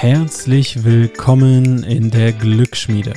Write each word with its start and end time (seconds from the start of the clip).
Herzlich 0.00 0.84
willkommen 0.84 1.82
in 1.82 2.12
der 2.12 2.30
Glücksschmiede. 2.30 3.14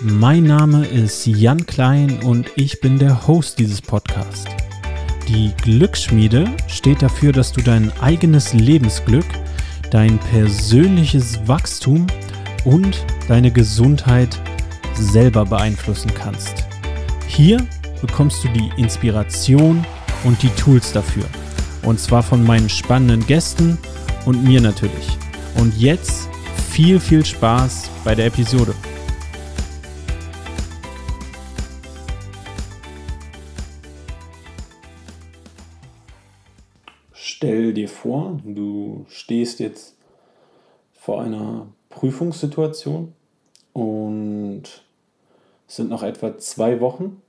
Mein 0.00 0.44
Name 0.44 0.86
ist 0.86 1.26
Jan 1.26 1.66
Klein 1.66 2.20
und 2.22 2.50
ich 2.56 2.80
bin 2.80 2.98
der 2.98 3.26
Host 3.26 3.58
dieses 3.58 3.82
Podcasts. 3.82 4.46
Die 5.28 5.52
Glücksschmiede 5.60 6.46
steht 6.66 7.02
dafür, 7.02 7.32
dass 7.32 7.52
du 7.52 7.60
dein 7.60 7.92
eigenes 8.00 8.54
Lebensglück, 8.54 9.26
dein 9.90 10.18
persönliches 10.18 11.46
Wachstum 11.46 12.06
und 12.64 13.04
deine 13.28 13.50
Gesundheit 13.50 14.40
selber 14.94 15.44
beeinflussen 15.44 16.10
kannst. 16.14 16.64
Hier 17.26 17.58
bekommst 18.00 18.42
du 18.42 18.48
die 18.48 18.70
Inspiration 18.78 19.84
und 20.24 20.42
die 20.42 20.54
Tools 20.56 20.90
dafür. 20.92 21.26
Und 21.82 22.00
zwar 22.00 22.22
von 22.22 22.42
meinen 22.42 22.70
spannenden 22.70 23.26
Gästen 23.26 23.76
und 24.24 24.42
mir 24.42 24.62
natürlich. 24.62 25.18
Und 25.56 25.76
jetzt 25.78 26.28
viel, 26.70 26.98
viel 26.98 27.24
Spaß 27.24 27.90
bei 28.04 28.14
der 28.14 28.26
Episode. 28.26 28.74
Stell 37.12 37.74
dir 37.74 37.88
vor, 37.88 38.40
du 38.44 39.04
stehst 39.08 39.60
jetzt 39.60 39.96
vor 40.92 41.22
einer 41.22 41.66
Prüfungssituation 41.90 43.12
und 43.72 44.62
es 45.66 45.76
sind 45.76 45.90
noch 45.90 46.02
etwa 46.02 46.38
zwei 46.38 46.80
Wochen 46.80 47.20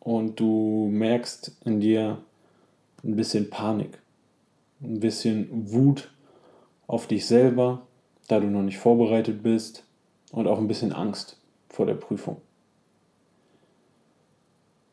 und 0.00 0.40
du 0.40 0.88
merkst 0.90 1.52
in 1.64 1.80
dir 1.80 2.18
ein 3.04 3.16
bisschen 3.16 3.50
Panik, 3.50 3.98
ein 4.80 5.00
bisschen 5.00 5.48
Wut 5.72 6.10
auf 6.86 7.06
dich 7.06 7.26
selber, 7.26 7.82
da 8.28 8.40
du 8.40 8.46
noch 8.46 8.62
nicht 8.62 8.78
vorbereitet 8.78 9.42
bist 9.42 9.84
und 10.32 10.46
auch 10.46 10.58
ein 10.58 10.68
bisschen 10.68 10.92
Angst 10.92 11.38
vor 11.68 11.86
der 11.86 11.94
Prüfung. 11.94 12.38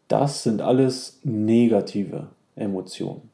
Das 0.07 0.43
sind 0.43 0.61
alles 0.61 1.19
negative 1.23 2.27
Emotionen. 2.55 3.29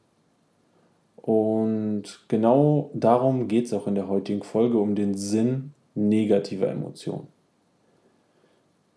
Und 1.16 2.20
genau 2.28 2.90
darum 2.94 3.46
geht 3.46 3.66
es 3.66 3.72
auch 3.72 3.86
in 3.86 3.94
der 3.94 4.08
heutigen 4.08 4.42
Folge, 4.42 4.78
um 4.78 4.94
den 4.94 5.14
Sinn 5.14 5.74
negativer 5.94 6.68
Emotionen. 6.68 7.26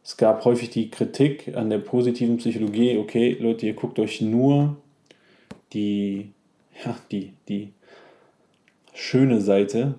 Es 0.04 0.18
gab 0.18 0.44
häufig 0.46 0.70
die 0.70 0.90
Kritik 0.90 1.56
an 1.56 1.70
der 1.70 1.80
positiven 1.80 2.38
Psychologie, 2.38 2.98
okay, 2.98 3.38
Leute, 3.40 3.66
ihr 3.66 3.74
guckt 3.74 4.00
euch 4.00 4.22
nur 4.22 4.78
die, 5.74 6.32
ja, 6.86 6.98
die, 7.12 7.34
die 7.48 7.74
schöne 8.94 9.42
Seite 9.42 9.96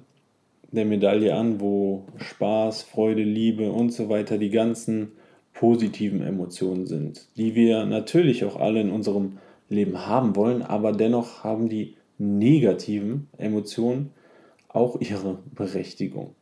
der 0.70 0.84
Medaille 0.84 1.34
an, 1.34 1.60
wo 1.60 2.06
Spaß, 2.16 2.82
Freude, 2.82 3.22
Liebe 3.22 3.70
und 3.70 3.90
so 3.90 4.08
weiter 4.08 4.38
die 4.38 4.50
ganzen 4.50 5.12
positiven 5.52 6.22
Emotionen 6.22 6.86
sind, 6.86 7.28
die 7.36 7.54
wir 7.54 7.86
natürlich 7.86 8.44
auch 8.44 8.56
alle 8.56 8.80
in 8.80 8.90
unserem 8.90 9.38
Leben 9.68 10.06
haben 10.06 10.36
wollen, 10.36 10.62
aber 10.62 10.92
dennoch 10.92 11.44
haben 11.44 11.68
die 11.68 11.96
negativen 12.18 13.28
Emotionen 13.38 14.10
auch 14.68 15.00
ihre 15.00 15.38
Berechtigung 15.54 16.34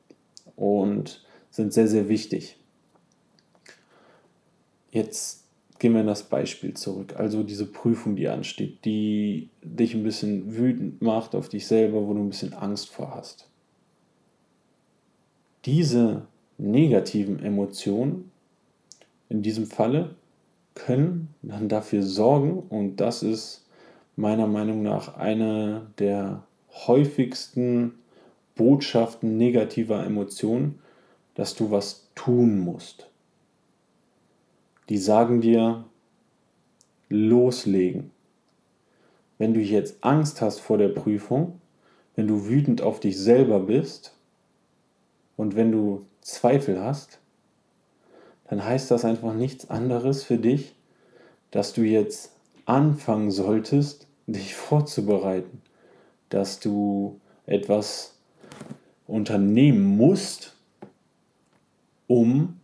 und 0.56 1.22
sind 1.50 1.72
sehr, 1.72 1.88
sehr 1.88 2.08
wichtig. 2.08 2.56
Jetzt 4.90 5.41
gehen 5.82 5.94
wir 5.94 6.02
in 6.02 6.06
das 6.06 6.22
Beispiel 6.22 6.74
zurück. 6.74 7.16
Also 7.16 7.42
diese 7.42 7.66
Prüfung, 7.66 8.14
die 8.14 8.28
ansteht, 8.28 8.84
die 8.84 9.48
dich 9.64 9.94
ein 9.94 10.04
bisschen 10.04 10.56
wütend 10.56 11.02
macht 11.02 11.34
auf 11.34 11.48
dich 11.48 11.66
selber, 11.66 12.06
wo 12.06 12.14
du 12.14 12.20
ein 12.20 12.28
bisschen 12.28 12.52
Angst 12.52 12.88
vor 12.88 13.16
hast. 13.16 13.48
Diese 15.64 16.22
negativen 16.56 17.42
Emotionen 17.42 18.30
in 19.28 19.42
diesem 19.42 19.66
Falle 19.66 20.14
können 20.76 21.34
dann 21.42 21.68
dafür 21.68 22.04
sorgen, 22.04 22.60
und 22.68 22.98
das 22.98 23.24
ist 23.24 23.66
meiner 24.14 24.46
Meinung 24.46 24.84
nach 24.84 25.16
eine 25.16 25.88
der 25.98 26.44
häufigsten 26.86 27.94
Botschaften 28.54 29.36
negativer 29.36 30.06
Emotionen, 30.06 30.78
dass 31.34 31.56
du 31.56 31.72
was 31.72 32.08
tun 32.14 32.60
musst 32.60 33.08
die 34.92 34.98
sagen 34.98 35.40
dir, 35.40 35.86
loslegen. 37.08 38.10
Wenn 39.38 39.54
du 39.54 39.60
jetzt 39.60 40.04
Angst 40.04 40.42
hast 40.42 40.60
vor 40.60 40.76
der 40.76 40.88
Prüfung, 40.88 41.62
wenn 42.14 42.28
du 42.28 42.46
wütend 42.46 42.82
auf 42.82 43.00
dich 43.00 43.18
selber 43.18 43.60
bist 43.60 44.14
und 45.38 45.56
wenn 45.56 45.72
du 45.72 46.04
Zweifel 46.20 46.78
hast, 46.78 47.20
dann 48.50 48.62
heißt 48.62 48.90
das 48.90 49.06
einfach 49.06 49.32
nichts 49.32 49.70
anderes 49.70 50.24
für 50.24 50.36
dich, 50.36 50.74
dass 51.52 51.72
du 51.72 51.80
jetzt 51.80 52.32
anfangen 52.66 53.30
solltest, 53.30 54.06
dich 54.26 54.54
vorzubereiten, 54.54 55.62
dass 56.28 56.60
du 56.60 57.18
etwas 57.46 58.18
unternehmen 59.06 59.96
musst, 59.96 60.54
um 62.08 62.58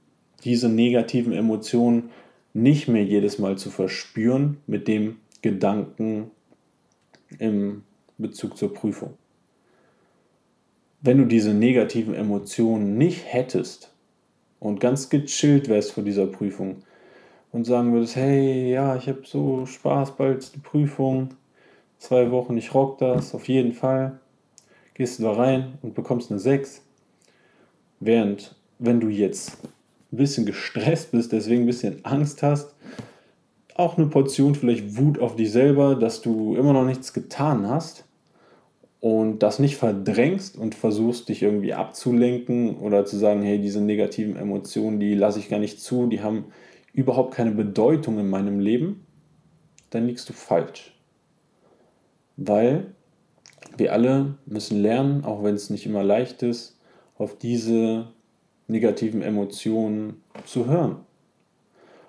diese 0.48 0.70
negativen 0.70 1.34
Emotionen 1.34 2.08
nicht 2.54 2.88
mehr 2.88 3.04
jedes 3.04 3.38
Mal 3.38 3.58
zu 3.58 3.68
verspüren 3.68 4.56
mit 4.66 4.88
dem 4.88 5.18
Gedanken 5.42 6.30
im 7.38 7.82
Bezug 8.16 8.56
zur 8.56 8.72
Prüfung. 8.72 9.12
Wenn 11.02 11.18
du 11.18 11.26
diese 11.26 11.52
negativen 11.52 12.14
Emotionen 12.14 12.96
nicht 12.96 13.24
hättest 13.26 13.92
und 14.58 14.80
ganz 14.80 15.10
gechillt 15.10 15.68
wärst 15.68 15.92
vor 15.92 16.02
dieser 16.02 16.26
Prüfung 16.26 16.76
und 17.52 17.66
sagen 17.66 17.92
würdest, 17.92 18.16
hey, 18.16 18.72
ja, 18.72 18.96
ich 18.96 19.06
habe 19.06 19.20
so 19.24 19.66
Spaß, 19.66 20.16
bald 20.16 20.54
die 20.54 20.60
Prüfung, 20.60 21.34
zwei 21.98 22.30
Wochen, 22.30 22.56
ich 22.56 22.72
rock 22.72 22.96
das, 22.98 23.34
auf 23.34 23.48
jeden 23.48 23.74
Fall, 23.74 24.18
gehst 24.94 25.18
du 25.18 25.24
da 25.24 25.32
rein 25.32 25.74
und 25.82 25.94
bekommst 25.94 26.30
eine 26.30 26.40
6. 26.40 26.82
Während, 28.00 28.56
wenn 28.78 28.98
du 28.98 29.08
jetzt 29.08 29.58
ein 30.12 30.16
bisschen 30.16 30.46
gestresst 30.46 31.12
bist, 31.12 31.32
deswegen 31.32 31.62
ein 31.62 31.66
bisschen 31.66 32.04
Angst 32.04 32.42
hast, 32.42 32.74
auch 33.74 33.96
eine 33.96 34.06
Portion 34.06 34.54
vielleicht 34.54 34.96
Wut 34.96 35.18
auf 35.18 35.36
dich 35.36 35.52
selber, 35.52 35.94
dass 35.94 36.20
du 36.22 36.56
immer 36.56 36.72
noch 36.72 36.84
nichts 36.84 37.12
getan 37.12 37.68
hast 37.68 38.04
und 39.00 39.40
das 39.40 39.58
nicht 39.58 39.76
verdrängst 39.76 40.56
und 40.56 40.74
versuchst 40.74 41.28
dich 41.28 41.42
irgendwie 41.42 41.74
abzulenken 41.74 42.76
oder 42.78 43.04
zu 43.04 43.16
sagen, 43.16 43.42
hey, 43.42 43.60
diese 43.60 43.80
negativen 43.80 44.36
Emotionen, 44.36 44.98
die 44.98 45.14
lasse 45.14 45.38
ich 45.38 45.48
gar 45.48 45.60
nicht 45.60 45.80
zu, 45.80 46.06
die 46.06 46.22
haben 46.22 46.46
überhaupt 46.92 47.34
keine 47.34 47.52
Bedeutung 47.52 48.18
in 48.18 48.28
meinem 48.28 48.58
Leben, 48.58 49.06
dann 49.90 50.06
liegst 50.06 50.28
du 50.28 50.32
falsch. 50.32 50.94
Weil 52.36 52.94
wir 53.76 53.92
alle 53.92 54.34
müssen 54.46 54.82
lernen, 54.82 55.24
auch 55.24 55.44
wenn 55.44 55.54
es 55.54 55.70
nicht 55.70 55.86
immer 55.86 56.02
leicht 56.02 56.42
ist, 56.42 56.78
auf 57.16 57.38
diese 57.38 58.08
negativen 58.68 59.22
Emotionen 59.22 60.22
zu 60.44 60.66
hören. 60.66 60.96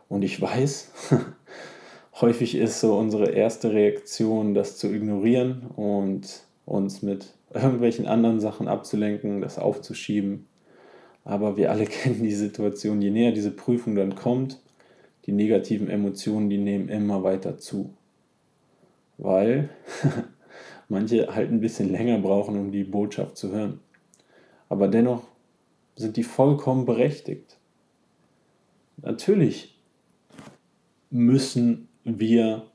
Und 0.09 0.23
ich 0.23 0.39
weiß, 0.41 0.91
häufig 2.21 2.55
ist 2.55 2.79
so 2.79 2.97
unsere 2.97 3.31
erste 3.31 3.71
Reaktion, 3.71 4.53
das 4.53 4.77
zu 4.77 4.93
ignorieren 4.93 5.67
und 5.75 6.43
uns 6.65 7.01
mit 7.01 7.33
irgendwelchen 7.53 8.05
anderen 8.05 8.39
Sachen 8.39 8.67
abzulenken, 8.67 9.41
das 9.41 9.57
aufzuschieben. 9.57 10.45
Aber 11.23 11.57
wir 11.57 11.71
alle 11.71 11.85
kennen 11.85 12.23
die 12.23 12.33
Situation, 12.33 13.01
je 13.01 13.09
näher 13.09 13.31
diese 13.31 13.51
Prüfung 13.51 13.95
dann 13.95 14.15
kommt, 14.15 14.59
die 15.25 15.31
negativen 15.31 15.89
Emotionen, 15.89 16.49
die 16.49 16.57
nehmen 16.57 16.89
immer 16.89 17.23
weiter 17.23 17.57
zu. 17.57 17.93
Weil 19.17 19.69
manche 20.89 21.33
halt 21.33 21.51
ein 21.51 21.61
bisschen 21.61 21.91
länger 21.91 22.19
brauchen, 22.19 22.57
um 22.57 22.71
die 22.71 22.83
Botschaft 22.83 23.37
zu 23.37 23.51
hören. 23.51 23.79
Aber 24.69 24.87
dennoch 24.87 25.23
sind 25.99 26.15
die 26.15 26.23
vollkommen 26.23 26.85
berechtigt. 26.85 27.57
Natürlich 29.01 29.77
müssen 31.09 31.89
wir 32.05 32.67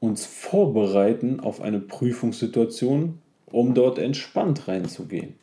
uns 0.00 0.26
vorbereiten 0.26 1.40
auf 1.40 1.62
eine 1.62 1.80
Prüfungssituation, 1.80 3.20
um 3.46 3.72
dort 3.72 3.98
entspannt 3.98 4.68
reinzugehen. 4.68 5.36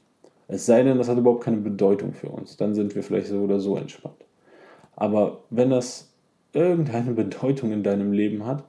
Es 0.47 0.67
sei 0.67 0.83
denn, 0.83 0.99
das 0.99 1.09
hat 1.09 1.17
überhaupt 1.17 1.43
keine 1.43 1.57
Bedeutung 1.57 2.13
für 2.13 2.29
uns. 2.29 2.57
Dann 2.57 2.75
sind 2.75 2.93
wir 2.93 3.01
vielleicht 3.01 3.27
so 3.27 3.39
oder 3.39 3.59
so 3.59 3.75
entspannt. 3.75 4.23
Aber 4.95 5.43
wenn 5.49 5.71
das 5.71 6.13
irgendeine 6.53 7.11
Bedeutung 7.15 7.71
in 7.71 7.81
deinem 7.81 8.11
Leben 8.11 8.45
hat, 8.45 8.65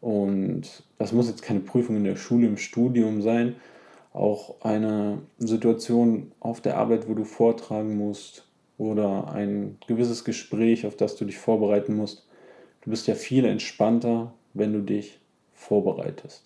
und 0.00 0.82
das 0.98 1.12
muss 1.12 1.28
jetzt 1.28 1.42
keine 1.42 1.60
Prüfung 1.60 1.94
in 1.94 2.04
der 2.04 2.16
Schule, 2.16 2.48
im 2.48 2.56
Studium 2.56 3.22
sein, 3.22 3.54
auch 4.12 4.60
eine 4.60 5.18
Situation 5.38 6.32
auf 6.40 6.60
der 6.60 6.76
Arbeit, 6.76 7.08
wo 7.08 7.14
du 7.14 7.24
vortragen 7.24 7.96
musst 7.96 8.46
oder 8.78 9.32
ein 9.32 9.78
gewisses 9.86 10.24
Gespräch, 10.24 10.86
auf 10.86 10.96
das 10.96 11.16
du 11.16 11.24
dich 11.24 11.38
vorbereiten 11.38 11.96
musst. 11.96 12.26
Du 12.82 12.90
bist 12.90 13.06
ja 13.06 13.14
viel 13.14 13.44
entspannter, 13.44 14.32
wenn 14.54 14.72
du 14.72 14.80
dich 14.80 15.18
vorbereitest. 15.54 16.42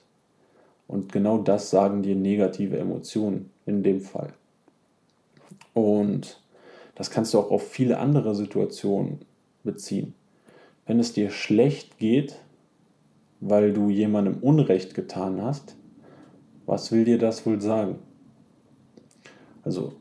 Und 0.87 1.13
genau 1.13 1.39
das 1.39 1.71
sagen 1.71 2.03
dir 2.03 2.15
negative 2.15 2.79
Emotionen 2.79 3.51
in 3.65 3.83
dem 3.83 4.01
Fall. 4.01 4.33
Und 5.75 6.41
das 6.95 7.11
kannst 7.11 7.35
du 7.35 7.39
auch 7.39 7.51
auf 7.51 7.69
viele 7.69 7.99
andere 7.99 8.35
Situationen 8.35 9.21
beziehen. 9.65 10.15
Wenn 10.87 11.01
es 11.01 11.12
dir 11.12 11.31
schlecht 11.31 11.99
geht, 11.99 12.37
weil 13.41 13.73
du 13.73 13.91
jemandem 13.91 14.39
Unrecht 14.39 14.95
getan 14.95 15.43
hast, 15.43 15.77
was 16.67 16.93
will 16.93 17.05
dir 17.05 17.19
das 17.19 17.47
wohl 17.47 17.61
sagen? 17.61 17.99
Also 19.65 19.95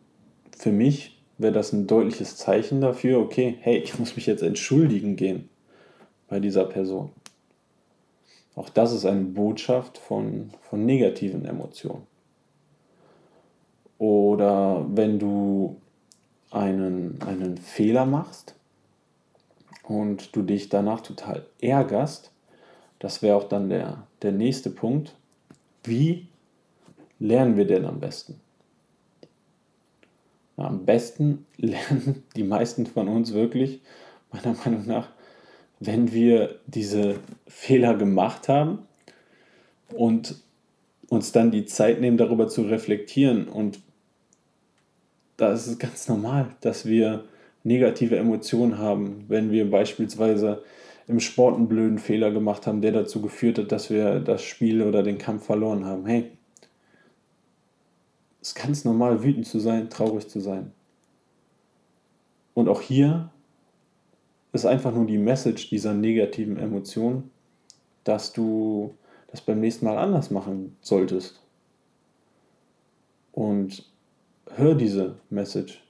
für 0.58 0.72
mich 0.72 1.22
wäre 1.38 1.54
das 1.54 1.74
ein 1.74 1.88
deutliches 1.88 2.38
Zeichen 2.38 2.82
dafür, 2.82 3.20
okay, 3.20 3.58
hey, 3.62 3.78
ich 3.78 3.98
muss 4.00 4.16
mich 4.16 4.26
jetzt 4.26 4.44
entschuldigen 4.44 5.16
gehen 5.16 5.50
bei 6.28 6.40
dieser 6.40 6.66
Person. 6.66 7.12
Auch 8.56 8.70
das 8.70 8.94
ist 8.94 9.06
eine 9.06 9.22
Botschaft 9.22 9.98
von, 9.98 10.52
von 10.62 10.86
negativen 10.86 11.46
Emotionen. 11.46 12.08
Oder 13.98 14.86
wenn 14.90 15.20
du 15.20 15.78
einen, 16.52 17.22
einen 17.22 17.58
Fehler 17.58 18.06
machst 18.06 18.56
und 19.84 20.36
du 20.36 20.42
dich 20.42 20.70
danach 20.70 21.02
total 21.02 21.46
ärgerst, 21.62 22.32
das 23.00 23.22
wäre 23.22 23.36
auch 23.36 23.44
dann 23.44 23.70
der, 23.70 24.08
der 24.22 24.32
nächste 24.32 24.70
Punkt. 24.70 25.16
Wie 25.84 26.28
lernen 27.20 27.58
wir 27.58 27.66
denn 27.66 27.86
am 27.86 28.00
besten? 28.00 28.40
Na, 30.58 30.68
am 30.68 30.86
besten 30.86 31.46
lernen 31.58 32.24
die 32.36 32.44
meisten 32.44 32.86
von 32.86 33.08
uns 33.08 33.34
wirklich, 33.34 33.82
meiner 34.32 34.56
Meinung 34.66 34.86
nach, 34.86 35.10
wenn 35.80 36.12
wir 36.12 36.60
diese 36.68 37.20
Fehler 37.48 37.96
gemacht 37.96 38.48
haben 38.48 38.80
und 39.94 40.42
uns 41.10 41.32
dann 41.32 41.52
die 41.52 41.66
Zeit 41.66 42.02
nehmen, 42.02 42.18
darüber 42.18 42.48
zu 42.48 42.64
reflektieren. 42.64 43.48
Und 43.48 43.80
da 45.38 45.52
ist 45.52 45.68
es 45.68 45.78
ganz 45.78 46.08
normal, 46.08 46.50
dass 46.62 46.86
wir 46.86 47.26
negative 47.64 48.18
Emotionen 48.18 48.78
haben, 48.78 49.26
wenn 49.28 49.52
wir 49.52 49.70
beispielsweise 49.70 50.64
im 51.08 51.20
Sport 51.20 51.58
einen 51.58 51.68
blöden 51.68 52.00
Fehler 52.00 52.32
gemacht 52.32 52.66
haben, 52.66 52.82
der 52.82 52.92
dazu 52.92 53.22
geführt 53.22 53.60
hat, 53.60 53.72
dass 53.72 53.90
wir 53.90 54.20
das 54.20 54.44
Spiel 54.44 54.82
oder 54.82 55.04
den 55.04 55.18
Kampf 55.18 55.46
verloren 55.46 55.86
haben. 55.86 56.06
Hey, 56.06 56.32
es 58.46 58.50
ist 58.50 58.64
ganz 58.64 58.86
normal, 58.86 59.24
wütend 59.24 59.48
zu 59.48 59.60
sein, 59.60 59.90
traurig 59.90 60.28
zu 60.28 60.40
sein. 60.40 60.72
Und 62.54 62.70
auch 62.70 62.80
hier 62.80 63.32
ist 64.54 64.68
einfach 64.68 64.94
nur 64.94 65.08
die 65.08 65.18
Message 65.18 65.68
dieser 65.72 65.96
negativen 65.96 66.56
Emotion, 66.58 67.32
dass 68.04 68.34
du 68.34 68.94
das 69.32 69.42
beim 69.42 69.60
nächsten 69.62 69.86
Mal 69.86 69.98
anders 69.98 70.30
machen 70.30 70.78
solltest. 70.82 71.42
Und 73.32 73.92
hör 74.52 74.76
diese 74.76 75.16
Message. 75.32 75.84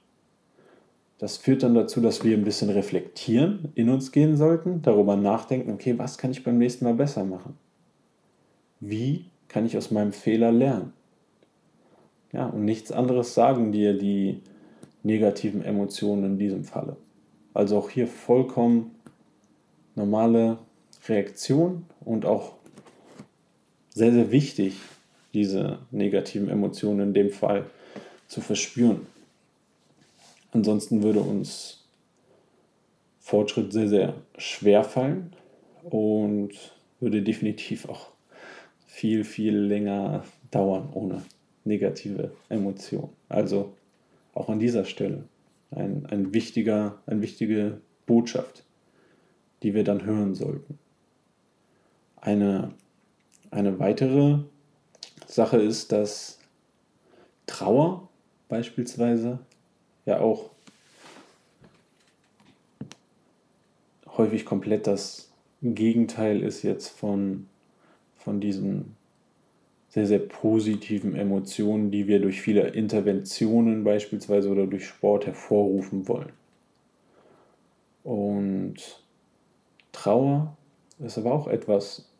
Das 1.18 1.36
führt 1.36 1.62
dann 1.62 1.74
dazu, 1.74 2.00
dass 2.00 2.24
wir 2.24 2.34
ein 2.34 2.44
bisschen 2.44 2.70
reflektieren, 2.70 3.70
in 3.74 3.90
uns 3.90 4.12
gehen 4.12 4.34
sollten, 4.34 4.80
darüber 4.80 5.16
nachdenken, 5.16 5.72
okay, 5.72 5.98
was 5.98 6.16
kann 6.16 6.30
ich 6.30 6.42
beim 6.42 6.56
nächsten 6.56 6.86
Mal 6.86 6.94
besser 6.94 7.24
machen? 7.24 7.58
Wie 8.80 9.26
kann 9.46 9.66
ich 9.66 9.76
aus 9.76 9.90
meinem 9.90 10.14
Fehler 10.14 10.52
lernen? 10.52 10.94
Ja, 12.36 12.48
und 12.48 12.66
nichts 12.66 12.92
anderes 12.92 13.32
sagen 13.32 13.72
dir 13.72 13.96
die 13.96 14.42
negativen 15.02 15.64
Emotionen 15.64 16.24
in 16.32 16.38
diesem 16.38 16.64
Falle. 16.64 16.98
Also 17.54 17.78
auch 17.78 17.88
hier 17.88 18.06
vollkommen 18.06 18.94
normale 19.94 20.58
Reaktion 21.08 21.86
und 22.04 22.26
auch 22.26 22.52
sehr, 23.88 24.12
sehr 24.12 24.30
wichtig, 24.30 24.74
diese 25.32 25.78
negativen 25.90 26.50
Emotionen 26.50 27.00
in 27.00 27.14
dem 27.14 27.30
Fall 27.30 27.70
zu 28.28 28.42
verspüren. 28.42 29.06
Ansonsten 30.52 31.02
würde 31.02 31.20
uns 31.20 31.86
Fortschritt 33.18 33.72
sehr, 33.72 33.88
sehr 33.88 34.14
schwer 34.36 34.84
fallen 34.84 35.32
und 35.84 36.50
würde 37.00 37.22
definitiv 37.22 37.88
auch 37.88 38.08
viel, 38.86 39.24
viel 39.24 39.56
länger 39.56 40.22
dauern 40.50 40.90
ohne 40.92 41.22
negative 41.66 42.32
Emotionen. 42.48 43.10
Also 43.28 43.74
auch 44.34 44.48
an 44.48 44.58
dieser 44.58 44.84
Stelle 44.84 45.24
ein, 45.70 46.06
ein 46.06 46.32
wichtiger, 46.32 46.98
eine 47.06 47.22
wichtige 47.22 47.80
Botschaft, 48.06 48.64
die 49.62 49.74
wir 49.74 49.84
dann 49.84 50.04
hören 50.04 50.34
sollten. 50.34 50.78
Eine, 52.16 52.72
eine 53.50 53.78
weitere 53.78 54.38
Sache 55.26 55.58
ist, 55.58 55.92
dass 55.92 56.38
Trauer 57.46 58.08
beispielsweise 58.48 59.38
ja 60.04 60.20
auch 60.20 60.50
häufig 64.16 64.44
komplett 64.44 64.86
das 64.86 65.30
Gegenteil 65.62 66.42
ist 66.42 66.62
jetzt 66.62 66.88
von, 66.88 67.48
von 68.16 68.40
diesen 68.40 68.96
sehr, 69.96 70.06
sehr 70.06 70.18
positiven 70.18 71.16
Emotionen, 71.16 71.90
die 71.90 72.06
wir 72.06 72.20
durch 72.20 72.42
viele 72.42 72.68
Interventionen 72.68 73.82
beispielsweise 73.82 74.50
oder 74.50 74.66
durch 74.66 74.84
Sport 74.84 75.24
hervorrufen 75.24 76.06
wollen. 76.06 76.34
Und 78.04 78.74
Trauer 79.92 80.54
ist 80.98 81.16
aber 81.16 81.32
auch 81.32 81.48
etwas, 81.48 82.12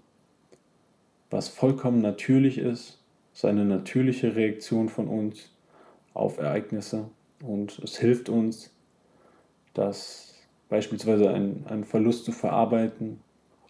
was 1.28 1.49
vollkommen 1.49 2.00
natürlich 2.00 2.56
ist, 2.56 2.99
ist 3.34 3.44
eine 3.44 3.67
natürliche 3.67 4.34
Reaktion 4.34 4.88
von 4.88 5.06
uns 5.06 5.50
auf 6.14 6.38
Ereignisse 6.38 7.11
und 7.44 7.78
es 7.81 7.99
hilft 7.99 8.31
uns, 8.31 8.75
das 9.75 10.32
beispielsweise 10.70 11.28
einen 11.28 11.84
Verlust 11.84 12.25
zu 12.25 12.32
verarbeiten, 12.32 13.20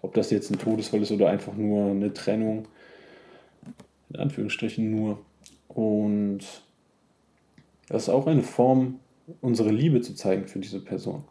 ob 0.00 0.14
das 0.14 0.30
jetzt 0.30 0.52
ein 0.52 0.60
Todesfall 0.60 1.02
ist 1.02 1.10
oder 1.10 1.28
einfach 1.28 1.56
nur 1.56 1.90
eine 1.90 2.14
Trennung, 2.14 2.68
in 4.10 4.16
Anführungsstrichen 4.16 4.90
nur. 4.90 5.18
Und 5.68 6.40
das 7.88 8.04
ist 8.04 8.08
auch 8.08 8.26
eine 8.26 8.42
Form, 8.42 9.00
unsere 9.40 9.70
Liebe 9.70 10.00
zu 10.00 10.14
zeigen 10.14 10.46
für 10.46 10.60
diese 10.60 10.80
Person. 10.80 11.24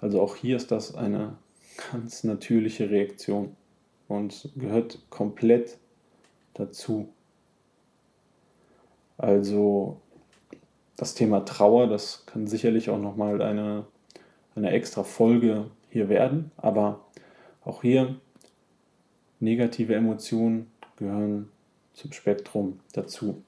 Also 0.00 0.20
auch 0.20 0.36
hier 0.36 0.56
ist 0.56 0.70
das 0.70 0.94
eine 0.94 1.36
ganz 1.92 2.24
natürliche 2.24 2.90
Reaktion 2.90 3.56
und 4.08 4.50
gehört 4.56 4.98
komplett 5.10 5.78
dazu. 6.54 7.08
Also 9.16 10.00
das 10.96 11.14
Thema 11.14 11.44
Trauer, 11.44 11.86
das 11.86 12.26
kann 12.26 12.46
sicherlich 12.46 12.90
auch 12.90 12.98
nochmal 12.98 13.40
eine, 13.42 13.86
eine 14.54 14.70
extra 14.70 15.04
Folge 15.04 15.70
hier 15.90 16.08
werden, 16.08 16.50
aber 16.56 17.04
auch 17.64 17.82
hier 17.82 18.16
negative 19.40 19.94
Emotionen 19.94 20.70
gehören 20.96 21.48
zum 21.92 22.12
Spektrum 22.12 22.80
dazu. 22.92 23.42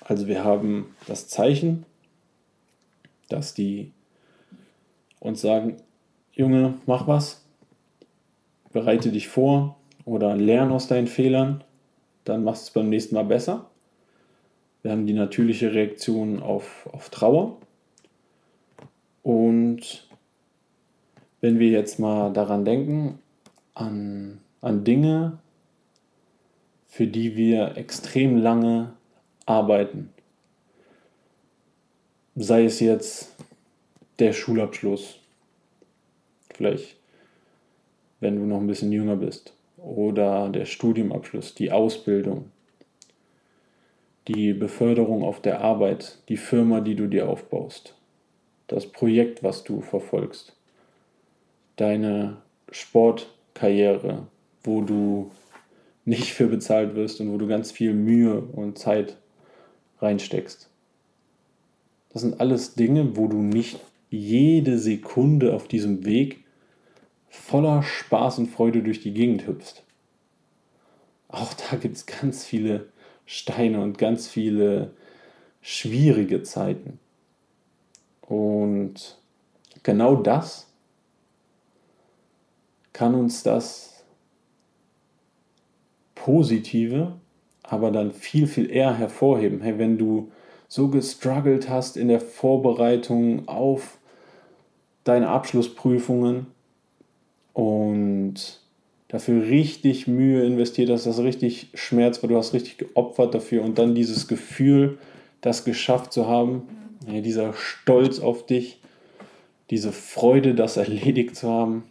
Also 0.00 0.26
wir 0.26 0.44
haben 0.44 0.94
das 1.06 1.28
Zeichen, 1.28 1.84
dass 3.28 3.54
die 3.54 3.92
uns 5.20 5.40
sagen, 5.40 5.76
Junge, 6.32 6.74
mach 6.86 7.06
was, 7.06 7.44
bereite 8.72 9.10
dich 9.10 9.28
vor 9.28 9.76
oder 10.04 10.36
lern 10.36 10.70
aus 10.70 10.86
deinen 10.86 11.08
Fehlern, 11.08 11.64
dann 12.24 12.44
machst 12.44 12.62
du 12.62 12.68
es 12.68 12.74
beim 12.74 12.88
nächsten 12.88 13.14
Mal 13.14 13.24
besser. 13.24 13.68
Wir 14.82 14.92
haben 14.92 15.06
die 15.06 15.12
natürliche 15.12 15.74
Reaktion 15.74 16.40
auf, 16.40 16.88
auf 16.92 17.10
Trauer. 17.10 17.58
Und 19.22 20.08
wenn 21.40 21.58
wir 21.58 21.68
jetzt 21.68 21.98
mal 21.98 22.32
daran 22.32 22.64
denken, 22.64 23.18
an, 23.74 24.40
an 24.60 24.84
Dinge, 24.84 25.38
für 26.88 27.06
die 27.06 27.36
wir 27.36 27.76
extrem 27.76 28.36
lange 28.36 28.92
arbeiten. 29.46 30.10
Sei 32.34 32.64
es 32.64 32.80
jetzt 32.80 33.34
der 34.18 34.32
Schulabschluss, 34.32 35.20
vielleicht 36.54 36.96
wenn 38.20 38.36
du 38.36 38.46
noch 38.46 38.58
ein 38.58 38.66
bisschen 38.66 38.90
jünger 38.90 39.16
bist, 39.16 39.52
oder 39.76 40.48
der 40.48 40.64
Studiumabschluss, 40.64 41.54
die 41.54 41.70
Ausbildung, 41.70 42.50
die 44.26 44.52
Beförderung 44.52 45.22
auf 45.22 45.40
der 45.40 45.60
Arbeit, 45.60 46.18
die 46.28 46.36
Firma, 46.36 46.80
die 46.80 46.96
du 46.96 47.06
dir 47.06 47.28
aufbaust, 47.28 47.94
das 48.66 48.86
Projekt, 48.86 49.42
was 49.42 49.64
du 49.64 49.80
verfolgst, 49.80 50.54
deine 51.76 52.38
Sportkarriere, 52.70 54.26
wo 54.64 54.82
du 54.82 55.30
nicht 56.08 56.32
für 56.32 56.46
bezahlt 56.46 56.94
wirst 56.94 57.20
und 57.20 57.30
wo 57.30 57.36
du 57.36 57.46
ganz 57.46 57.70
viel 57.70 57.92
Mühe 57.92 58.40
und 58.40 58.78
Zeit 58.78 59.18
reinsteckst. 60.00 60.70
Das 62.10 62.22
sind 62.22 62.40
alles 62.40 62.74
Dinge, 62.74 63.16
wo 63.16 63.28
du 63.28 63.36
nicht 63.36 63.78
jede 64.08 64.78
Sekunde 64.78 65.54
auf 65.54 65.68
diesem 65.68 66.06
Weg 66.06 66.44
voller 67.28 67.82
Spaß 67.82 68.38
und 68.38 68.46
Freude 68.46 68.82
durch 68.82 69.00
die 69.00 69.12
Gegend 69.12 69.46
hüpfst. 69.46 69.82
auch 71.28 71.52
da 71.52 71.76
gibt 71.76 71.96
es 71.96 72.06
ganz 72.06 72.42
viele 72.42 72.88
Steine 73.26 73.82
und 73.82 73.98
ganz 73.98 74.28
viele 74.28 74.94
schwierige 75.60 76.42
Zeiten. 76.42 76.98
Und 78.22 79.18
genau 79.82 80.16
das 80.16 80.72
kann 82.94 83.14
uns 83.14 83.42
das 83.42 83.97
Positive 86.24 87.12
aber 87.68 87.90
dann 87.90 88.12
viel, 88.12 88.46
viel 88.46 88.70
eher 88.70 88.96
hervorheben. 88.96 89.60
Hey, 89.60 89.78
wenn 89.78 89.98
du 89.98 90.30
so 90.68 90.88
gestruggelt 90.88 91.68
hast 91.68 91.96
in 91.96 92.08
der 92.08 92.20
Vorbereitung 92.20 93.46
auf 93.46 93.98
deine 95.04 95.28
Abschlussprüfungen 95.28 96.46
und 97.52 98.60
dafür 99.08 99.42
richtig 99.42 100.06
Mühe 100.06 100.44
investiert 100.44 100.90
hast, 100.90 101.06
das 101.06 101.18
richtig 101.18 101.68
Schmerz 101.74 102.22
war, 102.22 102.28
du 102.28 102.36
hast 102.36 102.52
richtig 102.54 102.78
geopfert 102.78 103.34
dafür 103.34 103.62
und 103.62 103.78
dann 103.78 103.94
dieses 103.94 104.28
Gefühl, 104.28 104.98
das 105.40 105.64
geschafft 105.64 106.12
zu 106.12 106.26
haben, 106.26 106.62
ja, 107.10 107.20
dieser 107.20 107.52
Stolz 107.54 108.18
auf 108.18 108.44
dich, 108.46 108.80
diese 109.70 109.92
Freude, 109.92 110.54
das 110.54 110.76
erledigt 110.76 111.36
zu 111.36 111.48
haben, 111.48 111.84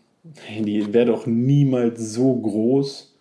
die 0.60 0.94
wäre 0.94 1.06
doch 1.06 1.26
niemals 1.26 2.14
so 2.14 2.36
groß, 2.36 3.17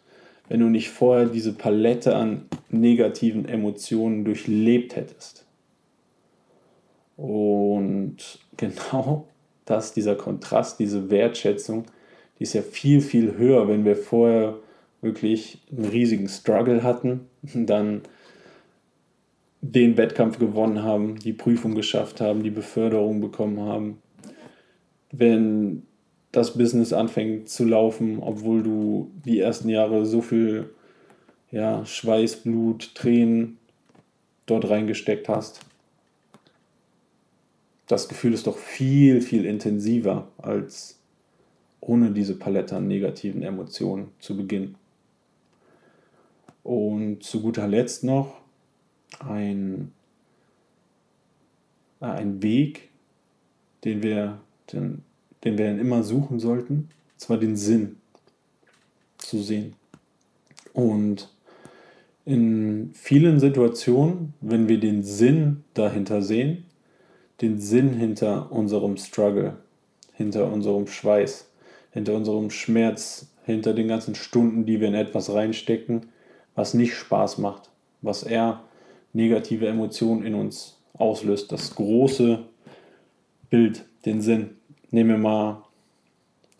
wenn 0.48 0.60
du 0.60 0.66
nicht 0.68 0.90
vorher 0.90 1.26
diese 1.26 1.52
Palette 1.52 2.14
an 2.14 2.46
negativen 2.68 3.48
Emotionen 3.48 4.24
durchlebt 4.24 4.96
hättest. 4.96 5.44
Und 7.16 8.16
genau 8.56 9.26
das, 9.64 9.92
dieser 9.92 10.14
Kontrast, 10.14 10.78
diese 10.78 11.10
Wertschätzung, 11.10 11.86
die 12.38 12.44
ist 12.44 12.52
ja 12.52 12.62
viel, 12.62 13.00
viel 13.00 13.36
höher, 13.36 13.68
wenn 13.68 13.84
wir 13.84 13.96
vorher 13.96 14.58
wirklich 15.00 15.60
einen 15.70 15.86
riesigen 15.86 16.28
Struggle 16.28 16.82
hatten, 16.82 17.26
dann 17.42 18.02
den 19.62 19.96
Wettkampf 19.96 20.38
gewonnen 20.38 20.82
haben, 20.82 21.18
die 21.18 21.32
Prüfung 21.32 21.74
geschafft 21.74 22.20
haben, 22.20 22.42
die 22.42 22.50
Beförderung 22.50 23.20
bekommen 23.20 23.60
haben. 23.60 23.98
Wenn 25.10 25.82
das 26.36 26.58
Business 26.58 26.92
anfängt 26.92 27.48
zu 27.48 27.64
laufen, 27.64 28.18
obwohl 28.20 28.62
du 28.62 29.10
die 29.24 29.40
ersten 29.40 29.70
Jahre 29.70 30.04
so 30.04 30.20
viel 30.20 30.68
ja, 31.50 31.86
Schweiß, 31.86 32.42
Blut, 32.42 32.94
Tränen 32.94 33.56
dort 34.44 34.68
reingesteckt 34.68 35.30
hast. 35.30 35.60
Das 37.86 38.08
Gefühl 38.08 38.34
ist 38.34 38.46
doch 38.46 38.58
viel, 38.58 39.22
viel 39.22 39.46
intensiver 39.46 40.28
als 40.36 40.98
ohne 41.80 42.10
diese 42.10 42.34
Palette 42.34 42.76
an 42.76 42.86
negativen 42.86 43.42
Emotionen 43.42 44.08
zu 44.18 44.36
beginnen. 44.36 44.74
Und 46.62 47.22
zu 47.22 47.40
guter 47.40 47.66
Letzt 47.66 48.04
noch 48.04 48.42
ein, 49.20 49.90
ein 52.00 52.42
Weg, 52.42 52.90
den 53.84 54.02
wir, 54.02 54.38
den, 54.70 55.05
den 55.46 55.56
wir 55.56 55.66
dann 55.66 55.78
immer 55.78 56.02
suchen 56.02 56.40
sollten, 56.40 56.74
und 56.74 57.20
zwar 57.20 57.38
den 57.38 57.56
Sinn 57.56 57.96
zu 59.16 59.40
sehen. 59.40 59.74
Und 60.72 61.32
in 62.24 62.90
vielen 62.94 63.38
Situationen, 63.38 64.34
wenn 64.40 64.68
wir 64.68 64.80
den 64.80 65.04
Sinn 65.04 65.62
dahinter 65.74 66.20
sehen, 66.20 66.64
den 67.40 67.60
Sinn 67.60 67.94
hinter 67.94 68.50
unserem 68.50 68.96
Struggle, 68.96 69.56
hinter 70.14 70.52
unserem 70.52 70.88
Schweiß, 70.88 71.48
hinter 71.92 72.14
unserem 72.14 72.50
Schmerz, 72.50 73.28
hinter 73.44 73.72
den 73.72 73.86
ganzen 73.86 74.16
Stunden, 74.16 74.66
die 74.66 74.80
wir 74.80 74.88
in 74.88 74.94
etwas 74.94 75.32
reinstecken, 75.32 76.06
was 76.56 76.74
nicht 76.74 76.94
Spaß 76.94 77.38
macht, 77.38 77.70
was 78.02 78.24
eher 78.24 78.64
negative 79.12 79.68
Emotionen 79.68 80.26
in 80.26 80.34
uns 80.34 80.78
auslöst, 80.94 81.52
das 81.52 81.76
große 81.76 82.40
Bild, 83.48 83.84
den 84.04 84.20
Sinn, 84.20 84.56
Nehmen 84.90 85.10
wir 85.10 85.18
mal, 85.18 85.62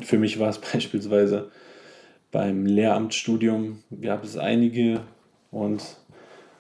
für 0.01 0.19
mich 0.19 0.39
war 0.39 0.51
es 0.51 0.59
beispielsweise 0.73 1.51
beim 2.33 2.67
Lehramtsstudium, 2.67 3.83
gab 4.03 4.25
es 4.25 4.37
einige 4.37 5.01
und 5.51 5.83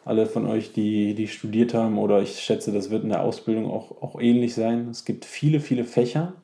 alle 0.04 0.26
von 0.26 0.46
euch, 0.46 0.72
die, 0.72 1.14
die 1.14 1.26
studiert 1.26 1.74
haben, 1.74 1.98
oder 1.98 2.22
ich 2.22 2.38
schätze, 2.38 2.70
das 2.72 2.90
wird 2.90 3.02
in 3.02 3.08
der 3.08 3.22
Ausbildung 3.22 3.66
auch, 3.66 4.02
auch 4.02 4.20
ähnlich 4.20 4.54
sein. 4.54 4.88
Es 4.88 5.04
gibt 5.04 5.24
viele, 5.24 5.58
viele 5.58 5.82
Fächer, 5.82 6.34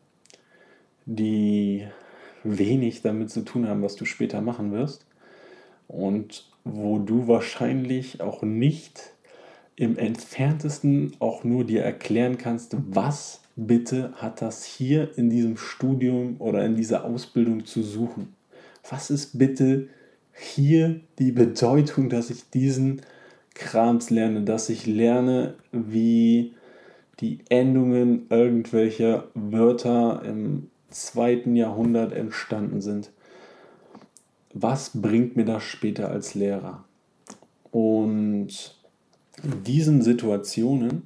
die 1.06 1.86
wenig 2.42 3.02
damit 3.02 3.30
zu 3.30 3.44
tun 3.44 3.68
haben, 3.68 3.82
was 3.82 3.94
du 3.94 4.04
später 4.04 4.40
machen 4.40 4.72
wirst. 4.72 5.06
Und 5.86 6.50
wo 6.64 6.98
du 6.98 7.28
wahrscheinlich 7.28 8.20
auch 8.20 8.42
nicht 8.42 9.12
im 9.76 9.96
entferntesten 9.96 11.16
auch 11.20 11.44
nur 11.44 11.64
dir 11.64 11.82
erklären 11.82 12.38
kannst, 12.38 12.76
was 12.78 13.41
bitte 13.56 14.12
hat 14.16 14.42
das 14.42 14.64
hier 14.64 15.16
in 15.16 15.30
diesem 15.30 15.56
Studium 15.56 16.36
oder 16.38 16.64
in 16.64 16.76
dieser 16.76 17.04
Ausbildung 17.04 17.64
zu 17.64 17.82
suchen? 17.82 18.34
Was 18.88 19.10
ist 19.10 19.38
bitte 19.38 19.88
hier 20.34 21.00
die 21.18 21.32
Bedeutung, 21.32 22.08
dass 22.08 22.30
ich 22.30 22.48
diesen 22.50 23.02
Krams 23.54 24.10
lerne, 24.10 24.42
dass 24.42 24.68
ich 24.68 24.86
lerne, 24.86 25.54
wie 25.72 26.54
die 27.20 27.40
Endungen 27.48 28.26
irgendwelcher 28.30 29.28
Wörter 29.34 30.22
im 30.24 30.70
zweiten 30.90 31.56
Jahrhundert 31.56 32.12
entstanden 32.12 32.80
sind. 32.80 33.10
Was 34.54 34.90
bringt 35.00 35.36
mir 35.36 35.44
das 35.44 35.62
später 35.62 36.10
als 36.10 36.34
Lehrer? 36.34 36.84
Und 37.70 38.76
in 39.42 39.64
diesen 39.64 40.02
Situationen 40.02 41.04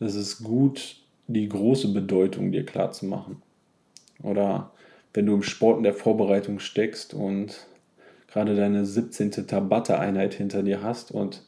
ist 0.00 0.16
es 0.16 0.42
gut, 0.42 0.96
die 1.32 1.48
große 1.48 1.92
Bedeutung 1.92 2.50
dir 2.50 2.66
klar 2.66 2.90
zu 2.90 3.06
machen. 3.06 3.40
Oder 4.22 4.72
wenn 5.14 5.26
du 5.26 5.34
im 5.34 5.42
Sport 5.42 5.78
in 5.78 5.84
der 5.84 5.94
Vorbereitung 5.94 6.58
steckst 6.58 7.14
und 7.14 7.66
gerade 8.28 8.56
deine 8.56 8.84
17. 8.84 9.46
Tabata-Einheit 9.46 10.34
hinter 10.34 10.62
dir 10.62 10.82
hast 10.82 11.12
und 11.12 11.42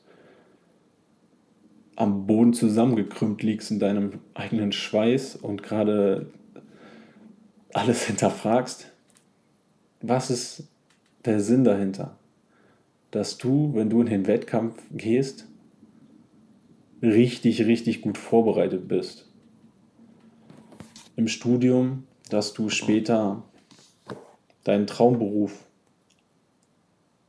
am 1.96 2.26
Boden 2.26 2.54
zusammengekrümmt 2.54 3.42
liegst 3.42 3.70
in 3.70 3.78
deinem 3.78 4.20
eigenen 4.34 4.72
Schweiß 4.72 5.36
und 5.36 5.62
gerade 5.62 6.26
alles 7.72 8.02
hinterfragst, 8.06 8.86
was 10.00 10.30
ist 10.30 10.68
der 11.24 11.40
Sinn 11.40 11.64
dahinter? 11.64 12.16
Dass 13.10 13.36
du, 13.36 13.72
wenn 13.74 13.90
du 13.90 14.00
in 14.00 14.06
den 14.06 14.26
Wettkampf 14.26 14.80
gehst, 14.92 15.46
richtig, 17.02 17.66
richtig 17.66 18.00
gut 18.00 18.16
vorbereitet 18.16 18.88
bist 18.88 19.31
im 21.16 21.28
Studium, 21.28 22.04
dass 22.30 22.52
du 22.52 22.68
später 22.68 23.42
deinen 24.64 24.86
Traumberuf 24.86 25.66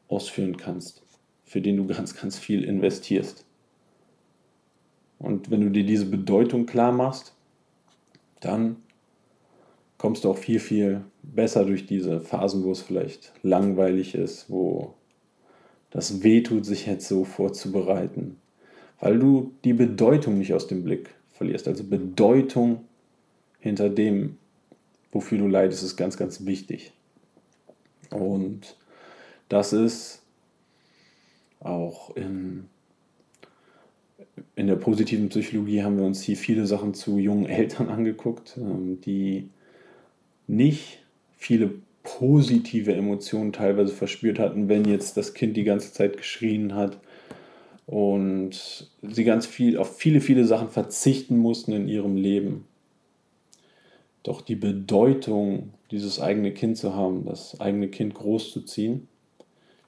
ausführen 0.07 0.57
kannst, 0.57 1.01
für 1.43 1.61
den 1.61 1.77
du 1.77 1.87
ganz, 1.87 2.15
ganz 2.15 2.37
viel 2.37 2.63
investierst. 2.63 3.45
Und 5.19 5.49
wenn 5.49 5.61
du 5.61 5.69
dir 5.69 5.85
diese 5.85 6.05
Bedeutung 6.05 6.65
klar 6.65 6.91
machst, 6.91 7.33
dann 8.41 8.77
kommst 9.97 10.25
du 10.25 10.29
auch 10.29 10.37
viel, 10.37 10.59
viel 10.59 11.01
besser 11.21 11.65
durch 11.65 11.85
diese 11.85 12.19
Phasen, 12.19 12.63
wo 12.63 12.71
es 12.71 12.81
vielleicht 12.81 13.31
langweilig 13.41 14.15
ist, 14.15 14.49
wo 14.49 14.95
das 15.91 16.23
wehtut, 16.23 16.65
sich 16.65 16.85
jetzt 16.87 17.07
so 17.07 17.23
vorzubereiten, 17.23 18.37
weil 18.99 19.17
du 19.17 19.53
die 19.63 19.73
Bedeutung 19.73 20.39
nicht 20.39 20.53
aus 20.53 20.67
dem 20.67 20.83
Blick 20.83 21.15
verlierst. 21.31 21.67
Also 21.67 21.83
Bedeutung 21.83 22.85
hinter 23.63 23.89
dem, 23.89 24.37
wofür 25.13 25.37
du 25.37 25.47
leidest, 25.47 25.83
ist 25.83 25.95
ganz, 25.95 26.17
ganz 26.17 26.45
wichtig. 26.45 26.91
Und 28.11 28.75
das 29.47 29.71
ist 29.71 30.21
auch 31.61 32.13
in, 32.17 32.65
in 34.57 34.67
der 34.67 34.75
positiven 34.75 35.29
Psychologie 35.29 35.81
haben 35.81 35.97
wir 35.97 36.05
uns 36.05 36.21
hier 36.21 36.35
viele 36.35 36.67
Sachen 36.67 36.93
zu 36.93 37.17
jungen 37.17 37.45
Eltern 37.45 37.87
angeguckt, 37.89 38.57
ähm, 38.57 38.99
die 38.99 39.49
nicht 40.45 40.99
viele 41.37 41.71
positive 42.03 42.93
Emotionen 42.93 43.53
teilweise 43.53 43.93
verspürt 43.93 44.39
hatten, 44.39 44.67
wenn 44.67 44.83
jetzt 44.83 45.15
das 45.15 45.33
Kind 45.33 45.55
die 45.55 45.63
ganze 45.63 45.93
Zeit 45.93 46.17
geschrien 46.17 46.75
hat 46.75 46.99
und 47.85 48.91
sie 49.01 49.23
ganz 49.23 49.45
viel 49.45 49.77
auf 49.77 49.95
viele, 49.97 50.19
viele 50.19 50.43
Sachen 50.43 50.67
verzichten 50.67 51.37
mussten 51.37 51.71
in 51.71 51.87
ihrem 51.87 52.17
Leben. 52.17 52.65
Doch 54.23 54.41
die 54.41 54.55
Bedeutung, 54.55 55.73
dieses 55.91 56.19
eigene 56.19 56.53
Kind 56.53 56.77
zu 56.77 56.95
haben, 56.95 57.25
das 57.25 57.59
eigene 57.59 57.89
Kind 57.89 58.13
großzuziehen, 58.13 59.07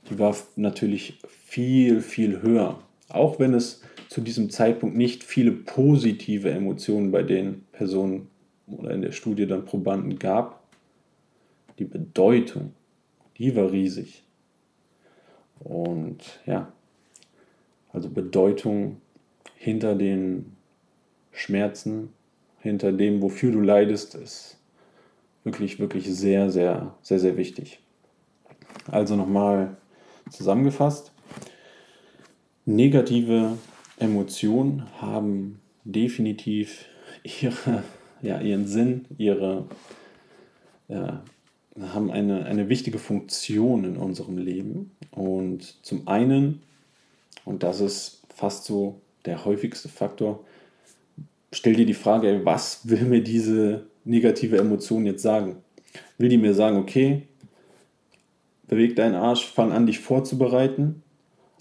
die 0.09 0.19
war 0.19 0.35
natürlich 0.55 1.19
viel, 1.27 2.01
viel 2.01 2.41
höher. 2.41 2.79
Auch 3.09 3.39
wenn 3.39 3.53
es 3.53 3.81
zu 4.09 4.21
diesem 4.21 4.49
Zeitpunkt 4.49 4.95
nicht 4.95 5.23
viele 5.23 5.51
positive 5.51 6.51
Emotionen 6.51 7.11
bei 7.11 7.23
den 7.23 7.63
Personen 7.71 8.27
oder 8.67 8.91
in 8.91 9.01
der 9.01 9.13
Studie 9.13 9.47
dann 9.47 9.65
Probanden 9.65 10.19
gab, 10.19 10.63
die 11.79 11.85
Bedeutung, 11.85 12.73
die 13.37 13.55
war 13.55 13.71
riesig. 13.71 14.23
Und 15.59 16.39
ja, 16.45 16.71
also 17.91 18.09
Bedeutung 18.09 18.97
hinter 19.55 19.95
den 19.95 20.55
Schmerzen, 21.31 22.09
hinter 22.65 22.91
dem, 22.91 23.21
wofür 23.21 23.51
du 23.51 23.61
leidest, 23.61 24.15
ist 24.15 24.57
wirklich, 25.43 25.79
wirklich 25.79 26.11
sehr, 26.11 26.49
sehr, 26.49 26.95
sehr, 27.03 27.19
sehr 27.19 27.37
wichtig. 27.37 27.79
Also 28.89 29.15
nochmal 29.15 29.77
zusammengefasst. 30.31 31.11
Negative 32.65 33.55
Emotionen 33.99 34.87
haben 34.99 35.61
definitiv 35.83 36.85
ihre, 37.23 37.83
ja, 38.23 38.41
ihren 38.41 38.65
Sinn, 38.65 39.05
ihre, 39.19 39.67
ja, 40.87 41.23
haben 41.79 42.09
eine, 42.09 42.45
eine 42.45 42.67
wichtige 42.67 42.97
Funktion 42.97 43.83
in 43.83 43.97
unserem 43.97 44.39
Leben. 44.39 44.89
Und 45.11 45.85
zum 45.85 46.07
einen, 46.07 46.63
und 47.45 47.61
das 47.61 47.79
ist 47.79 48.23
fast 48.33 48.65
so 48.65 49.01
der 49.25 49.45
häufigste 49.45 49.87
Faktor, 49.87 50.43
stell 51.55 51.75
dir 51.75 51.85
die 51.85 51.93
Frage, 51.93 52.41
was 52.43 52.81
will 52.83 53.05
mir 53.05 53.21
diese 53.21 53.87
negative 54.03 54.57
Emotion 54.57 55.05
jetzt 55.05 55.21
sagen? 55.21 55.57
Will 56.17 56.29
die 56.29 56.37
mir 56.37 56.53
sagen, 56.53 56.77
okay, 56.77 57.23
beweg 58.67 58.95
deinen 58.95 59.15
Arsch, 59.15 59.45
fang 59.45 59.71
an, 59.71 59.85
dich 59.85 59.99
vorzubereiten 59.99 61.01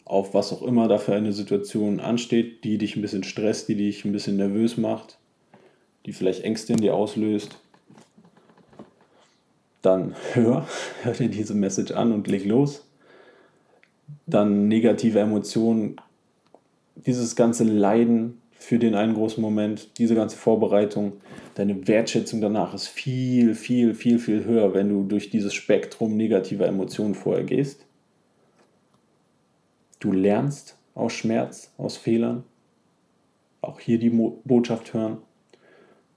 auf 0.04 0.34
was 0.34 0.52
auch 0.52 0.62
immer 0.62 0.86
da 0.88 0.98
für 0.98 1.14
eine 1.14 1.32
Situation 1.32 2.00
ansteht, 2.00 2.64
die 2.64 2.78
dich 2.78 2.96
ein 2.96 3.02
bisschen 3.02 3.24
stresst, 3.24 3.68
die 3.68 3.74
dich 3.74 4.04
ein 4.04 4.12
bisschen 4.12 4.36
nervös 4.36 4.76
macht, 4.76 5.18
die 6.04 6.12
vielleicht 6.12 6.44
Ängste 6.44 6.74
in 6.74 6.80
dir 6.80 6.94
auslöst. 6.94 7.58
Dann 9.80 10.14
hör, 10.34 10.66
hör 11.02 11.12
dir 11.12 11.28
diese 11.28 11.54
Message 11.54 11.92
an 11.92 12.12
und 12.12 12.26
leg 12.26 12.44
los. 12.44 12.86
Dann 14.26 14.68
negative 14.68 15.20
Emotionen, 15.20 15.96
dieses 16.94 17.34
ganze 17.34 17.64
Leiden 17.64 18.40
für 18.64 18.78
den 18.78 18.94
einen 18.94 19.14
großen 19.14 19.42
Moment, 19.42 19.98
diese 19.98 20.14
ganze 20.14 20.36
Vorbereitung, 20.36 21.20
deine 21.54 21.86
Wertschätzung 21.86 22.40
danach 22.40 22.72
ist 22.72 22.88
viel, 22.88 23.54
viel, 23.54 23.94
viel, 23.94 24.18
viel 24.18 24.44
höher, 24.44 24.72
wenn 24.72 24.88
du 24.88 25.04
durch 25.04 25.30
dieses 25.30 25.52
Spektrum 25.52 26.16
negativer 26.16 26.66
Emotionen 26.66 27.14
vorher 27.14 27.44
gehst. 27.44 27.84
Du 30.00 30.12
lernst 30.12 30.78
aus 30.94 31.12
Schmerz, 31.12 31.72
aus 31.76 31.96
Fehlern. 31.96 32.44
Auch 33.60 33.80
hier 33.80 33.98
die 33.98 34.10
Botschaft 34.10 34.94
hören. 34.94 35.18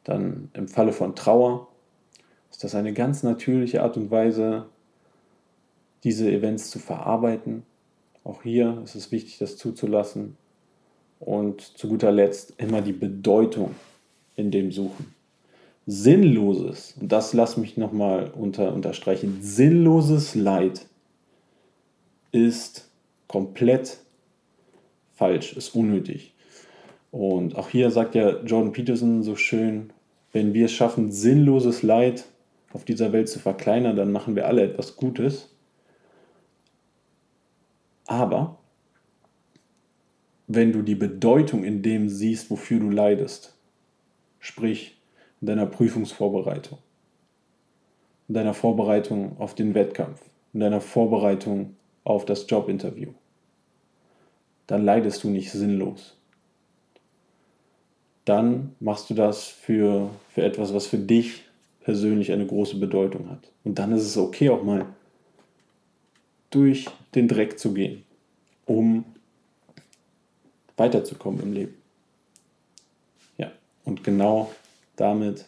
Dann 0.03 0.49
im 0.53 0.67
Falle 0.67 0.93
von 0.93 1.15
Trauer 1.15 1.67
ist 2.49 2.63
das 2.63 2.75
eine 2.75 2.93
ganz 2.93 3.23
natürliche 3.23 3.83
Art 3.83 3.97
und 3.97 4.09
Weise, 4.09 4.67
diese 6.03 6.31
Events 6.31 6.69
zu 6.69 6.79
verarbeiten. 6.79 7.63
Auch 8.23 8.43
hier 8.43 8.81
ist 8.83 8.95
es 8.95 9.11
wichtig, 9.11 9.37
das 9.37 9.57
zuzulassen. 9.57 10.37
Und 11.19 11.61
zu 11.61 11.87
guter 11.87 12.11
Letzt 12.11 12.53
immer 12.57 12.81
die 12.81 12.93
Bedeutung 12.93 13.75
in 14.35 14.51
dem 14.51 14.71
Suchen. 14.71 15.13
Sinnloses, 15.85 16.95
und 16.99 17.11
das 17.11 17.33
lass 17.33 17.57
mich 17.57 17.77
nochmal 17.77 18.31
unter, 18.35 18.73
unterstreichen, 18.73 19.39
sinnloses 19.41 20.35
Leid 20.35 20.85
ist 22.31 22.89
komplett 23.27 23.97
falsch, 25.15 25.53
ist 25.53 25.73
unnötig. 25.75 26.33
Und 27.11 27.55
auch 27.55 27.69
hier 27.69 27.89
sagt 27.89 28.15
ja 28.15 28.41
Jordan 28.43 28.73
Peterson 28.73 29.23
so 29.23 29.35
schön, 29.35 29.91
wenn 30.33 30.53
wir 30.53 30.65
es 30.65 30.73
schaffen, 30.73 31.11
sinnloses 31.11 31.83
Leid 31.83 32.25
auf 32.73 32.83
dieser 32.83 33.13
Welt 33.13 33.29
zu 33.29 33.39
verkleinern, 33.39 33.95
dann 33.95 34.11
machen 34.11 34.35
wir 34.35 34.45
alle 34.45 34.63
etwas 34.63 34.97
Gutes. 34.97 35.49
Aber 38.05 38.59
wenn 40.47 40.71
du 40.71 40.81
die 40.81 40.95
Bedeutung 40.95 41.63
in 41.63 41.81
dem 41.81 42.09
siehst, 42.09 42.49
wofür 42.49 42.79
du 42.79 42.89
leidest, 42.89 43.53
sprich 44.39 44.97
in 45.41 45.47
deiner 45.47 45.65
Prüfungsvorbereitung, 45.65 46.79
in 48.29 48.33
deiner 48.33 48.53
Vorbereitung 48.53 49.37
auf 49.39 49.55
den 49.55 49.73
Wettkampf, 49.73 50.21
in 50.53 50.61
deiner 50.61 50.81
Vorbereitung 50.81 51.75
auf 52.05 52.25
das 52.25 52.49
Jobinterview, 52.49 53.11
dann 54.67 54.85
leidest 54.85 55.23
du 55.23 55.29
nicht 55.29 55.51
sinnlos. 55.51 56.17
Dann 58.25 58.75
machst 58.79 59.09
du 59.09 59.13
das 59.13 59.45
für, 59.45 60.09
für 60.29 60.43
etwas, 60.43 60.73
was 60.73 60.87
für 60.87 60.97
dich 60.97 61.43
persönlich 61.81 62.31
eine 62.33 62.45
große 62.45 62.77
Bedeutung 62.77 63.29
hat. 63.29 63.51
Und 63.63 63.79
dann 63.79 63.93
ist 63.93 64.03
es 64.03 64.17
okay, 64.17 64.49
auch 64.49 64.63
mal 64.63 64.85
durch 66.49 66.87
den 67.15 67.27
Dreck 67.27 67.59
zu 67.59 67.73
gehen, 67.73 68.03
um 68.65 69.05
weiterzukommen 70.77 71.41
im 71.41 71.53
Leben. 71.53 71.73
Ja, 73.37 73.51
und 73.83 74.03
genau 74.03 74.51
damit 74.95 75.45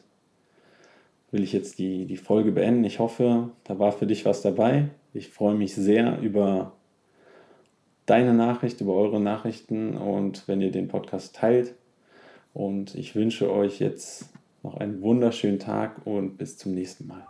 will 1.31 1.43
ich 1.43 1.53
jetzt 1.53 1.79
die, 1.79 2.05
die 2.05 2.17
Folge 2.17 2.51
beenden. 2.51 2.83
Ich 2.83 2.99
hoffe, 2.99 3.49
da 3.63 3.79
war 3.79 3.91
für 3.91 4.07
dich 4.07 4.25
was 4.25 4.41
dabei. 4.41 4.89
Ich 5.13 5.29
freue 5.29 5.55
mich 5.55 5.75
sehr 5.75 6.19
über 6.19 6.73
deine 8.05 8.33
Nachricht, 8.33 8.81
über 8.81 8.95
eure 8.95 9.19
Nachrichten 9.19 9.95
und 9.95 10.47
wenn 10.47 10.61
ihr 10.61 10.71
den 10.71 10.87
Podcast 10.87 11.35
teilt. 11.35 11.75
Und 12.53 12.95
ich 12.95 13.15
wünsche 13.15 13.51
euch 13.51 13.79
jetzt 13.79 14.25
noch 14.63 14.75
einen 14.75 15.01
wunderschönen 15.01 15.59
Tag 15.59 16.05
und 16.05 16.37
bis 16.37 16.57
zum 16.57 16.73
nächsten 16.73 17.07
Mal. 17.07 17.25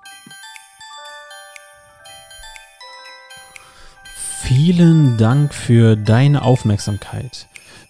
Vielen 4.15 5.17
Dank 5.17 5.53
für 5.53 5.95
deine 5.95 6.41
Aufmerksamkeit. 6.41 7.47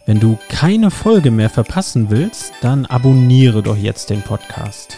Wenn 0.10 0.20
du 0.20 0.40
keine 0.50 0.90
Folge 0.90 1.30
mehr 1.30 1.52
verpassen 1.52 2.10
willst, 2.10 2.52
dann 2.62 2.88
abonniere 2.88 3.62
doch 3.62 3.78
jetzt 3.78 4.10
den 4.10 4.24
Podcast. 4.24 4.98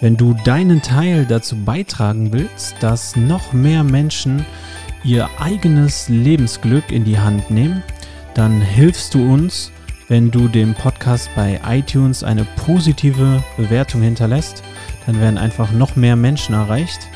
Wenn 0.00 0.16
du 0.16 0.32
deinen 0.32 0.80
Teil 0.80 1.26
dazu 1.26 1.54
beitragen 1.54 2.32
willst, 2.32 2.76
dass 2.80 3.14
noch 3.14 3.52
mehr 3.52 3.84
Menschen 3.84 4.46
ihr 5.04 5.28
eigenes 5.38 6.08
Lebensglück 6.08 6.90
in 6.90 7.04
die 7.04 7.18
Hand 7.18 7.50
nehmen, 7.50 7.82
dann 8.32 8.62
hilfst 8.62 9.12
du 9.12 9.22
uns, 9.30 9.70
wenn 10.08 10.30
du 10.30 10.48
dem 10.48 10.72
Podcast 10.72 11.28
bei 11.36 11.60
iTunes 11.68 12.24
eine 12.24 12.46
positive 12.64 13.44
Bewertung 13.58 14.00
hinterlässt. 14.00 14.62
Dann 15.04 15.20
werden 15.20 15.36
einfach 15.36 15.72
noch 15.72 15.94
mehr 15.94 16.16
Menschen 16.16 16.54
erreicht. 16.54 17.06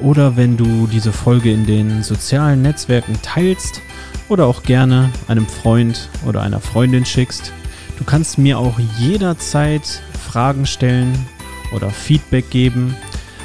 Oder 0.00 0.36
wenn 0.36 0.56
du 0.56 0.88
diese 0.88 1.12
Folge 1.12 1.52
in 1.52 1.66
den 1.66 2.02
sozialen 2.02 2.62
Netzwerken 2.62 3.16
teilst 3.22 3.80
oder 4.28 4.46
auch 4.46 4.62
gerne 4.62 5.10
einem 5.26 5.46
Freund 5.46 6.08
oder 6.26 6.42
einer 6.42 6.60
Freundin 6.60 7.04
schickst. 7.04 7.52
Du 7.98 8.04
kannst 8.04 8.38
mir 8.38 8.58
auch 8.58 8.78
jederzeit 8.98 10.00
Fragen 10.30 10.66
stellen 10.66 11.26
oder 11.72 11.90
Feedback 11.90 12.50
geben. 12.50 12.94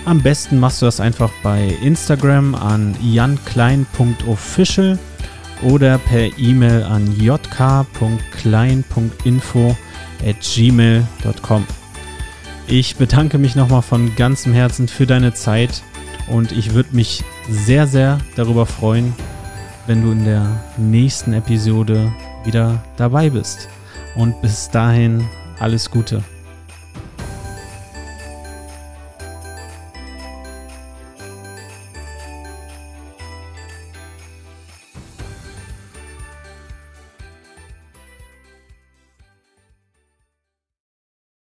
Am 0.05 0.21
besten 0.21 0.59
machst 0.59 0.81
du 0.81 0.85
das 0.85 0.99
einfach 0.99 1.31
bei 1.41 1.77
Instagram 1.81 2.55
an 2.55 2.95
janklein.official 3.01 4.99
oder 5.61 5.97
per 5.97 6.37
E-Mail 6.37 6.83
an 6.83 7.15
jk.klein.info 7.17 9.77
at 10.25 10.35
gmail.com. 10.41 11.65
Ich 12.67 12.95
bedanke 12.95 13.37
mich 13.37 13.55
nochmal 13.55 13.81
von 13.81 14.15
ganzem 14.15 14.53
Herzen 14.53 14.87
für 14.87 15.05
deine 15.05 15.33
Zeit 15.33 15.81
und 16.27 16.51
ich 16.51 16.73
würde 16.73 16.95
mich 16.95 17.23
sehr, 17.49 17.87
sehr 17.87 18.19
darüber 18.35 18.65
freuen, 18.65 19.13
wenn 19.87 20.01
du 20.01 20.11
in 20.11 20.25
der 20.25 20.45
nächsten 20.77 21.33
Episode 21.33 22.11
wieder 22.45 22.81
dabei 22.97 23.29
bist. 23.29 23.67
Und 24.15 24.41
bis 24.41 24.69
dahin 24.69 25.25
alles 25.59 25.89
Gute. 25.89 26.23